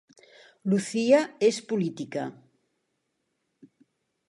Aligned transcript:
Lucía 0.71 1.19
és 1.49 1.59
política 1.71 2.23